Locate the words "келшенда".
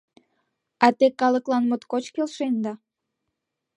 2.15-2.73